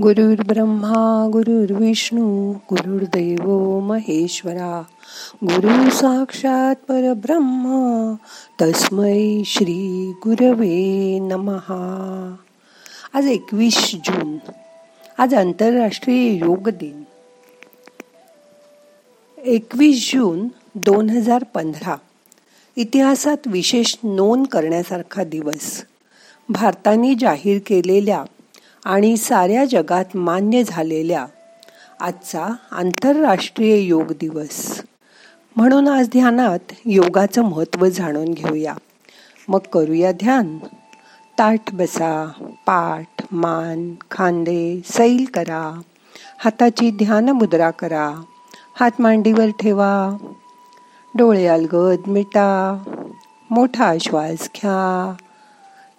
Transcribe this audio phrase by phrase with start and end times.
[0.00, 4.82] गुरुर् ब्रह्मा गुरुर्विष्णू गुरुर्दैव महेश्वरा
[5.44, 8.14] गुरु साक्षात परब्रह्म
[8.62, 12.36] तस्मै श्री गुरवे नमहा
[13.14, 14.36] आज एकवीस जून.
[15.18, 17.02] आज आंतरराष्ट्रीय योग दिन.
[19.44, 21.96] एकवीस जून दोन हजार पंधरा.
[22.76, 25.84] इतिहासात विशेष नोंद करण्यासारखा दिवस.
[26.48, 28.24] भारताने जाहीर केलेल्या
[28.84, 31.26] आणि साऱ्या जगात मान्य झालेल्या
[32.00, 34.82] आजचा आंतरराष्ट्रीय योग दिवस.
[35.56, 38.74] म्हणून आज ध्यानात योगाचं महत्त्व जाणून घेऊया.
[39.48, 40.58] मग करूया ध्यान.
[41.38, 42.32] ताठ बसा
[42.66, 45.80] पाठ मान खांदे सैल करा.
[46.38, 48.14] हाताची ध्यान मुद्रा करा.
[48.80, 50.16] हात मांडीवर ठेवा.
[51.14, 52.82] डोळे अलगद मिटा.
[53.50, 55.14] मोठा श्वास घ्या.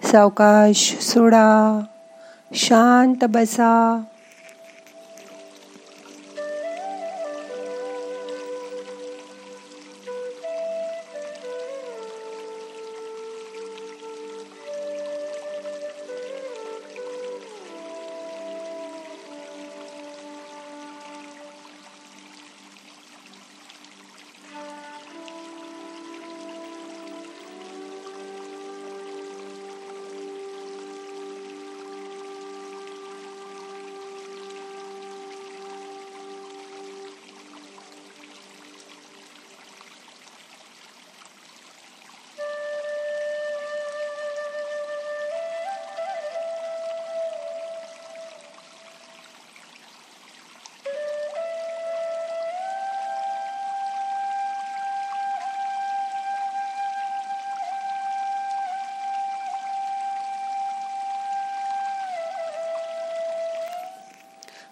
[0.03, 1.79] सावकाश सोडा.
[2.53, 4.01] शांत बसा.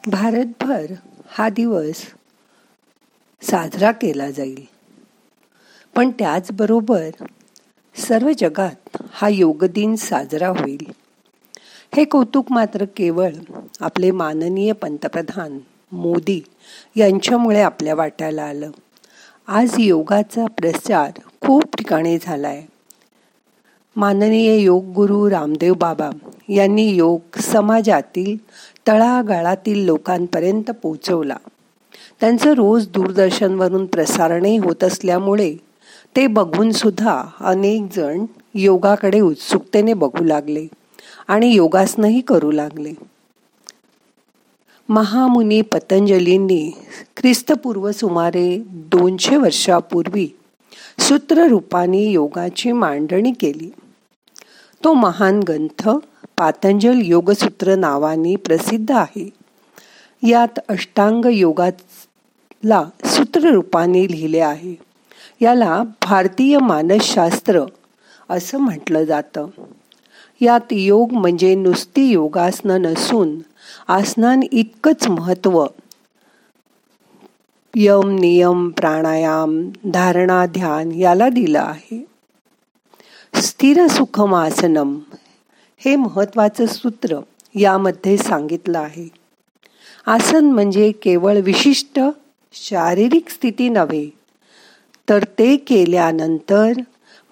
[0.08, 0.94] भारतभर
[1.30, 1.96] हा दिवस
[3.42, 4.66] साजरा केला जाईल.
[5.96, 7.10] पण त्याचबरोबर
[7.96, 10.92] सर्व जगात हा योग दिन साजरा होईल.
[11.96, 13.30] हे कौतुक मात्र केवळ
[13.82, 15.60] आपले माननीय पंतप्रधान
[15.92, 16.42] मोदी
[16.96, 18.72] यांच्यामुळे आपल्या वाट्याला आलं.
[19.48, 21.12] आज योगाचा प्रचार
[21.42, 22.79] खूप ठिकाणी झाला आहे
[23.96, 26.10] माननीय योग गुरु रामदेव बाबा
[26.50, 28.38] यांनी योग समाजातील
[28.88, 31.38] तळागाळातील लोकांपर्यंत पोचवला
[32.20, 35.56] त्यांचं रोज दूरदर्शनवरून प्रसारणही होत असल्यामुळे
[36.16, 40.68] ते बघून सुद्धा अनेक जण योगाकडे उत्सुकतेने बघू लागले
[41.28, 42.94] आणि योगासनही करू लागले.
[44.90, 46.72] महामुनी पतंजलींनी
[47.18, 50.28] ख्रिस्तपूर्व सुमारे दोनशे वर्षापूर्वी
[51.00, 53.72] सूत्ररूपाने योगाची मांडणी केली.
[54.84, 55.90] तो महान ग्रंथ
[56.38, 59.30] पातंजल योगसूत्र नावाने प्रसिद्ध आहे.
[60.24, 64.76] यात अष्टांग योगाला सूत्ररूपाने लिहिले आहे.
[65.42, 67.62] याला भारतीय मानसशास्त्र
[68.30, 69.48] असं म्हटलं जातं.
[70.42, 73.40] यात योग म्हणजे नुसती योगासनं नसून
[73.88, 75.66] आसनान इतकंच महत्त्व
[77.76, 82.08] यम नियम प्राणायाम धारणा ध्यान याला दिलं आहे.
[83.42, 85.00] स्थिर सुखम आसनम
[85.78, 87.20] हे महत्वाचं सूत्र
[87.56, 89.08] यामध्ये सांगितलं आहे.
[90.06, 92.00] आसन म्हणजे केवळ विशिष्ट
[92.54, 94.10] शारीरिक स्थिती नव्हे
[95.10, 96.72] तर ते केल्यानंतर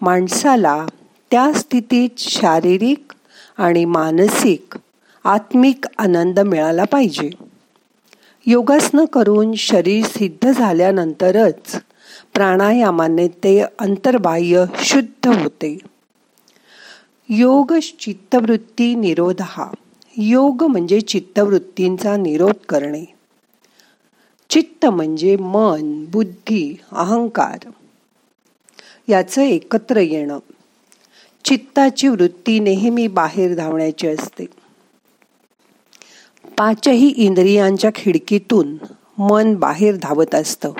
[0.02, 0.86] माणसाला
[1.32, 3.14] त्या स्थितीत शारीरिक
[3.58, 4.78] आणि मानसिक
[5.24, 7.30] आत्मिक आनंद मिळाला पाहिजे.
[8.50, 11.76] योगासनं करून शरीर सिद्ध झाल्यानंतरच
[12.34, 15.78] प्राणायामाने ते अंतर्बाह्य शुद्ध होते.
[17.30, 19.72] योग चित्तवृत्ती निरोध हा.
[20.18, 23.06] योग म्हणजे चित्तवृत्तींचा निरोध करणे.
[24.50, 27.70] चित्त म्हणजे मन बुद्धी अहंकार.
[29.08, 30.40] याचं एकत्र येणं.
[31.44, 34.46] चित्ताची वृत्ती नेहमी बाहेर धावण्याची असते.
[36.58, 38.78] पाचही इंद्रियांच्या खिडकीतून
[39.18, 40.72] मन बाहेर धावत असतं.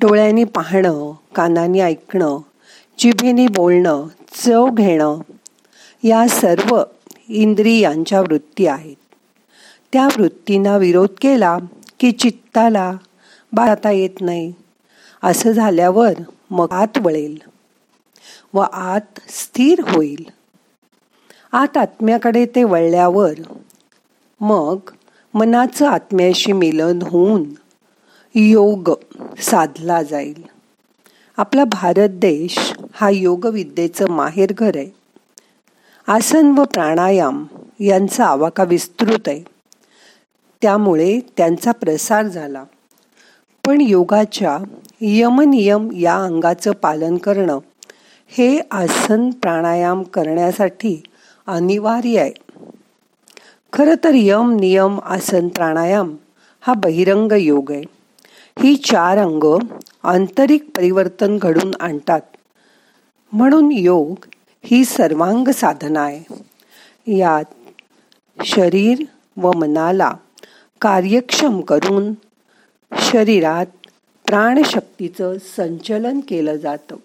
[0.00, 2.38] डोळ्यांनी पाहणं कानाने ऐकणं
[2.98, 5.20] जिभेने बोलणं चव घेणं
[6.04, 6.82] या सर्व
[7.28, 8.96] इंद्रियांच्या वृत्ती आहेत.
[9.92, 11.58] त्या वृत्तींना विरोध केला
[12.00, 12.92] की चित्ताला
[13.52, 14.52] बाळता येत नाही.
[15.22, 16.12] असं झाल्यावर
[16.50, 17.38] मग आत वळेल
[18.54, 20.24] व आत स्थिर होईल.
[21.52, 23.32] आत आत्म्याकडे ते वळल्यावर
[24.40, 24.78] मग
[25.34, 27.44] मनाचं आत्म्याशी मिलन होऊन
[28.34, 28.90] योग
[29.38, 30.42] साधला जाईल.
[31.36, 34.90] आपला भारत देश हा योगविद्येचं माहेरघर आहे.
[36.06, 37.44] आसन व प्राणायाम
[37.80, 39.44] यांचा आवाका विस्तृत आहे.
[40.62, 42.64] त्यामुळे त्यांचा प्रसार झाला.
[43.66, 44.58] पण योगाच्या
[45.00, 47.58] यमनियम या अंगाचं पालन करणं
[48.28, 51.02] हे आसन प्राणायाम करण्यासाठी
[51.46, 52.32] अनिवार्य आहे.
[53.72, 56.16] खरं तर यम नियम आसन प्राणायाम
[56.60, 57.82] हा बहिरंग योग आहे.
[58.58, 59.58] ही चार अंग
[60.02, 62.20] आंतरिक परिवर्तन घडून आणतात.
[63.32, 64.24] म्हणून योग
[64.64, 66.42] ही सर्वांग साधना आहे.
[67.18, 67.44] यात
[68.44, 69.02] शरीर
[69.36, 70.12] व मनाला
[70.80, 72.12] कार्यक्षम करून
[72.98, 73.66] शरीरात
[74.26, 76.96] प्राणशक्तीचं संचलन केलं जातं.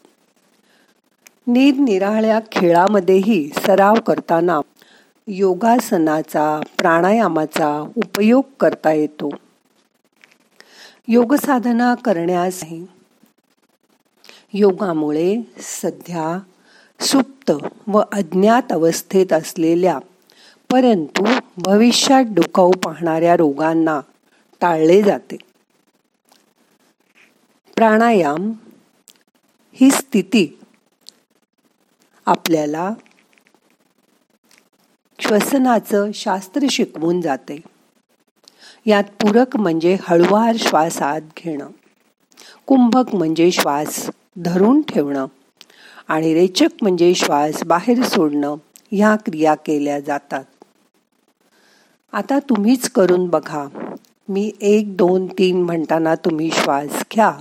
[1.47, 4.59] निरनिराळ्या खेळामध्येही सराव करताना
[5.27, 9.29] योगासनाचा प्राणायामाचा उपयोग करता येतो.
[11.07, 12.63] योगसाधना करण्यास
[14.53, 16.39] योगामुळे सध्या
[16.99, 17.51] सुप्त
[17.87, 19.99] व अज्ञात अवस्थेत असलेल्या
[20.71, 21.25] परंतु
[21.57, 24.01] भविष्यात डोकावू पाहणाऱ्या रोगांना
[24.61, 25.37] टाळले जाते.
[27.75, 28.51] प्राणायाम
[29.73, 30.59] ही स्थिती
[32.25, 32.89] आपल्याला
[35.19, 37.61] श्वसनाचं शास्त्र शिकवून जाते.
[38.85, 41.67] यात पूरक म्हणजे हळुवार श्वास आत घेणं.
[42.65, 45.25] कुंभक म्हणजे श्वास धरून ठेवणं.
[46.07, 48.55] आणि रेचक म्हणजे श्वास बाहेर सोडणं
[48.91, 50.43] ह्या क्रिया केल्या जातात.
[52.13, 53.67] आता तुम्हीच करून बघा.
[54.29, 57.37] मी एक दोन तीन म्हणताना तुम्ही श्वास घ्या.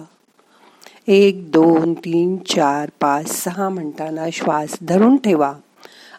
[1.06, 5.54] एक दोन तीन चार पाच सहा म्हणताना श्वास धरून ठेवा.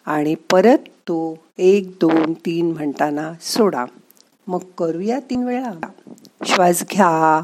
[0.06, 3.84] आणि परत तो एक दोन तीन म्हणताना सोडा.
[4.46, 5.72] मग करूया तीन वेळा.
[6.46, 7.42] श्वास घ्या.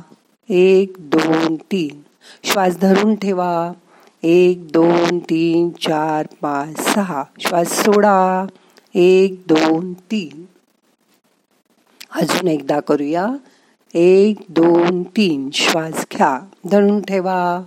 [0.48, 2.00] एक दोन तीन.
[2.44, 3.72] श्वास धरून ठेवा.
[4.22, 7.24] एक दोन तीन चार पाच सहा.
[7.40, 8.46] श्वास सोडा.
[8.94, 10.44] एक दोन तीन.
[12.14, 13.26] अजून एकदा करूया.
[13.94, 15.50] एक दोन तीन.
[15.50, 16.40] श्वास घ्या.
[16.70, 17.62] धरून ठेवा.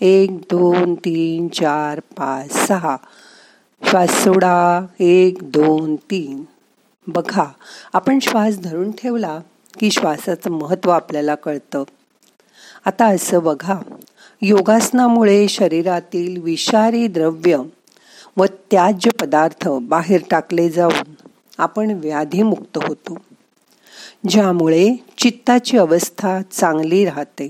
[0.00, 2.96] एक दोन तीन चार पाच सहा.
[3.84, 4.86] श्वास सोडा.
[5.00, 6.44] एक दोन तीन.
[7.06, 7.44] बघा
[7.92, 9.40] आपण श्वास धरून ठेवला
[9.80, 11.84] की श्वासाचं महत्त्व आपल्याला कळतं.
[12.84, 13.78] आता असं बघा.
[14.42, 17.56] योगासनामुळे शरीरातील विषारी द्रव्य
[18.36, 21.14] व त्याज्य पदार्थ बाहेर टाकले जाऊन
[21.58, 23.18] आपण व्याधीमुक्त होतो.
[24.28, 27.48] ज्यामुळे चित्ताची अवस्था चांगली राहते.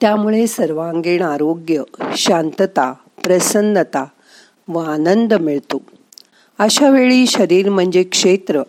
[0.00, 1.82] त्यामुळे सर्वांगीण आरोग्य
[2.16, 2.92] शांतता
[3.24, 4.04] प्रसन्नता
[4.68, 5.82] व आनंद मिळतो.
[6.58, 8.62] अशा वेळी शरीर म्हणजे क्षेत्र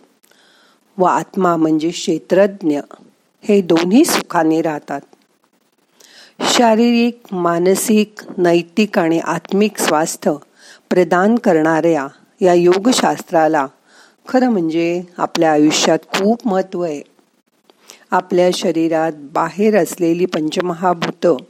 [0.97, 2.79] व आत्मा म्हणजे क्षेत्रज्ञ.
[3.43, 5.01] हे दोन्ही सुखाने राहतात.
[6.41, 10.33] शारीरिक मानसिक नैतिक आणि आत्मिक स्वास्थ्य
[10.89, 12.07] प्रदान करणाऱ्या
[12.41, 13.67] या योगशास्त्राला
[14.27, 17.01] खरं म्हणजे आपल्या आयुष्यात खूप महत्त्व आहे.
[18.11, 21.41] आपल्या शरीरात बाहेर असलेली पंचमहाभूत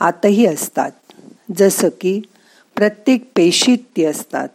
[0.00, 0.90] आतही असतात.
[1.56, 2.20] जसं की
[2.74, 4.48] प्रत्येक पेशीत ती असतात.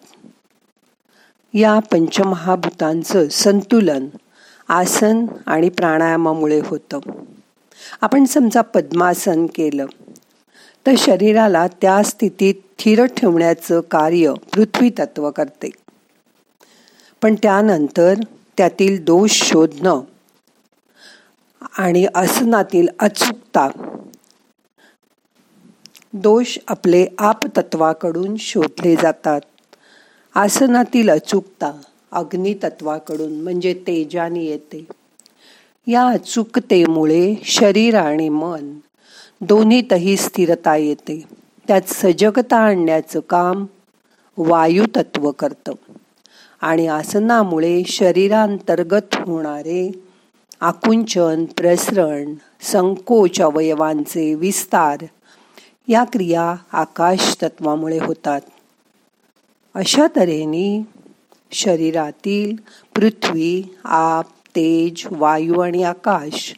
[1.54, 4.06] या पंचमहाभूतांचं संतुलन
[4.68, 7.00] आसन आणि प्राणायामामुळे होतं.
[8.02, 9.86] आपण समजा पद्मासन केलं
[10.88, 15.70] तर शरीराला त्या स्थितीत स्थिर ठेवण्याचं कार्य पृथ्वी तत्व करते.
[17.22, 18.14] पण त्यानंतर
[18.58, 20.02] त्यातील दोष शोधणं
[21.78, 23.68] आणि आसनातील अचूकता
[26.18, 29.42] दोष आपले आपतत्वाकडून शोधले जातात.
[30.36, 31.82] आसनातील अचूकता
[32.12, 34.86] अग्नितत्वाकडून म्हणजे तेजाने येते.
[35.88, 38.74] या अचूकतेमुळे शरीर आणि मन
[39.42, 41.24] दोन्हीतही स्थिरता येते.
[41.68, 43.66] त्यात सजगता आणण्याचं काम
[44.38, 45.74] वायुतत्व करतं.
[46.62, 49.92] आणि आसनामुळे शरीरांतर्गत होणारे
[50.62, 54.98] आकुंचन प्रसरण संकोच अवयवांचे विस्तार
[55.88, 58.42] या क्रिया आकाश तत्वामुळे होतात.
[59.76, 60.88] अशा तऱ्हेने
[61.52, 62.56] शरीरातील
[62.96, 64.26] पृथ्वी आप
[64.56, 66.54] तेज वायू आणि आकाश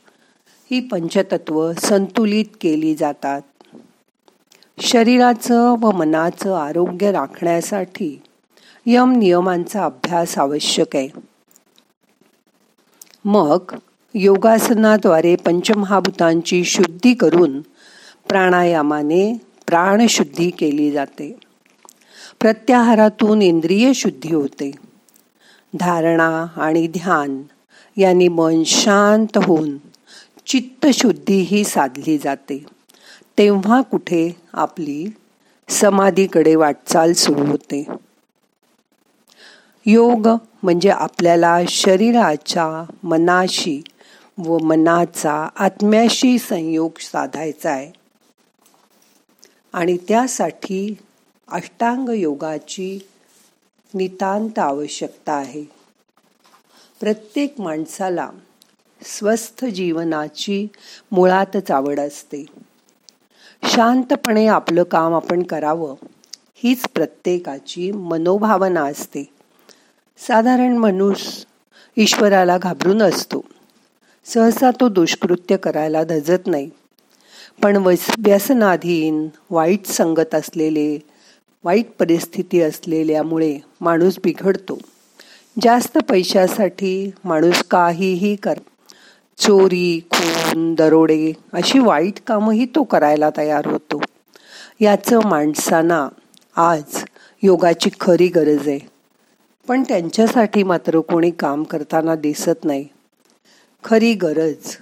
[0.71, 3.41] ही पंचतत्व संतुलित केली जातात.
[4.79, 8.21] शरीराचं व मनाचं आरोग्य राखण्यासाठी
[8.85, 11.09] यम नियमांचा अभ्यास आवश्यक आहे.
[13.25, 13.57] मग
[14.13, 17.61] योगासनाद्वारे पंचमहाभूतांची शुद्धी करून
[18.29, 21.39] प्राणायामाने प्राणशुद्धी केली जाते.
[22.39, 24.71] प्रत्याहारातून इंद्रिय शुद्धी होते.
[25.73, 27.41] धारणा आणि ध्यान
[27.97, 29.77] यांनी मन शांत होऊन
[30.45, 32.65] चित्तशुद्धी ही साधली जाते.
[33.37, 35.13] तेव्हा कुठे आपली
[35.69, 37.85] समाधीकडे वाटचाल सुरू होते.
[39.85, 40.27] योग
[40.63, 43.81] म्हणजे आपल्याला शरीराच्या मनाशी
[44.37, 48.06] व मनाचा आत्म्याशी संयोग साधायचा आहे.
[49.77, 50.97] आणि त्यासाठी
[51.47, 52.99] अष्टांग योगाची
[53.93, 55.63] नितांत आवश्यकता आहे.
[56.99, 58.29] प्रत्येक माणसाला
[59.01, 60.67] स्वस्थ जीवनाची
[61.11, 62.45] मुळातच आवड असते.
[63.63, 65.95] शांतपणे आपलं काम आपण करावं
[66.55, 69.29] हीच प्रत्येकाची मनोभावना असते.
[70.17, 71.43] साधारण मनुष्य
[72.01, 73.41] ईश्वराला घाबरून असतो.
[74.25, 76.69] सहसा तो दुष्कृत्य करायला धजत नाही.
[77.63, 77.77] पण
[78.19, 80.97] व्यसनाधीन वाईट संगत असलेले
[81.63, 84.77] वाईट परिस्थिती असलेल्यामुळे माणूस बिघडतो.
[85.61, 88.59] जास्त पैशासाठी माणूस काहीही कर
[89.37, 94.01] चोरी खून दरोडे अशी वाईट कामंही तो करायला तयार होतो.
[94.81, 96.07] याचं माणसांना
[96.55, 97.03] आज
[97.43, 98.79] योगाची खरी गरज आहे.
[99.67, 102.87] पण त्यांच्यासाठी मात्र कोणी काम करताना दिसत नाही.
[103.83, 104.75] खरी गरज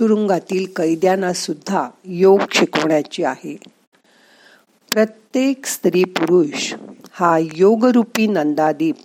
[0.00, 3.56] तुरुंगातील कैद्यांना सुद्धा योग शिकवण्याची आहे.
[4.92, 6.74] प्रत्येक स्त्री पुरुष
[7.10, 8.96] हा योगरूपी नंदादीप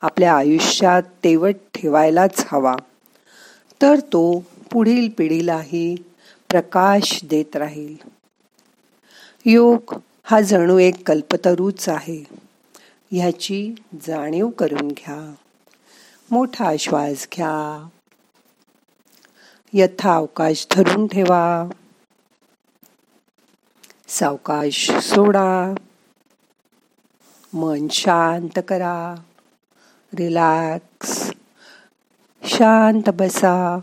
[0.00, 2.76] आपल्या आयुष्यात तेवट ठेवायलाच हवा.
[3.82, 5.94] तर तो पुढील पिढीलाही
[6.50, 7.94] प्रकाश देत राहील.
[9.44, 12.24] योग हा जणू एक कल्पतरूच आहे.
[13.10, 13.74] ह्याची
[14.06, 15.34] जाणीव करून घ्या.
[16.30, 17.88] मोठा श्वास घ्या.
[19.74, 21.68] यथा अवकाश धरून ठेवा.
[24.08, 25.74] सावकाश सोडा.
[27.52, 29.14] मन शांत करा.
[30.18, 31.30] रिलॅक्स
[32.44, 33.78] शांत बसा.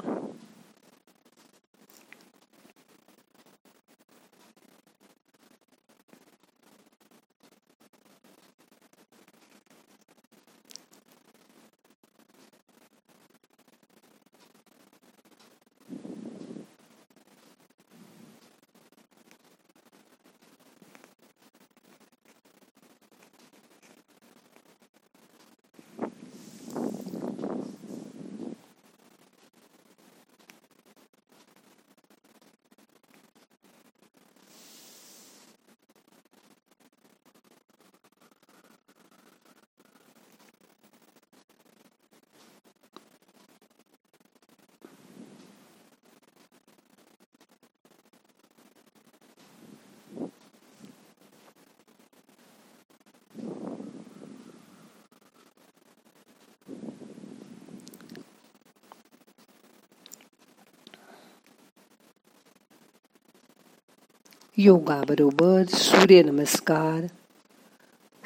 [64.62, 67.06] योगाबरोबर सूर्यनमस्कार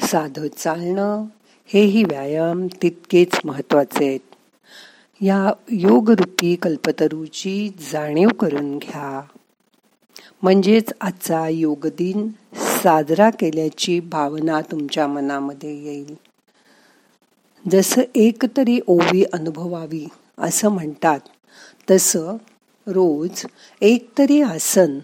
[0.05, 1.25] साधं चालणं
[1.65, 4.19] हेही व्यायाम तितकेच महत्त्वाचे आहेत.
[5.21, 9.21] या योगरूपी कल्पतरूची जाणीव करून घ्या.
[10.41, 16.15] म्हणजेच आजचा योग दिन साजरा केल्याची भावना तुमच्या मनामध्ये येईल.
[17.71, 21.19] जसं एक तरी ओवी अनुभवावी असं म्हणतात.
[21.91, 22.35] तसं
[22.87, 23.45] रोज
[23.81, 24.99] एक तरी आसन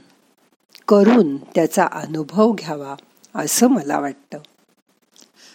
[0.89, 2.95] करून त्याचा अनुभव घ्यावा
[3.35, 4.39] असं मला वाटतं.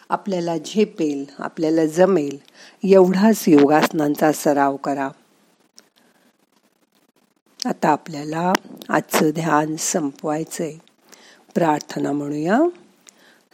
[0.08, 2.38] आपल्याला झेपेल आपल्याला जमेल
[2.84, 5.08] एवढाच योगासनांचा सराव करा.
[7.66, 8.52] आता आपल्याला
[8.88, 10.74] आजचं ध्यान संपवायचंय.
[11.54, 12.58] प्रार्थना म्हणूया.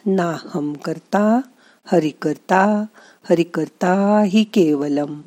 [0.07, 1.41] नाहम करता
[1.85, 2.85] हरि करता
[3.31, 5.21] हरि करता ही केवलम.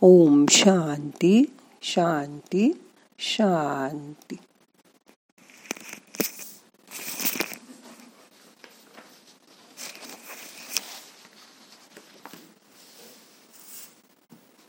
[0.00, 1.44] ओम शांती
[1.82, 2.84] शांती
[3.18, 4.36] शांती.